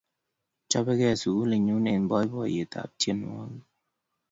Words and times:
chobegei 0.69 1.19
sukulinyu 1.21 1.75
eng 1.91 2.03
poipoiyet 2.09 2.73
ab 2.81 2.89
tienwogik 2.99 3.65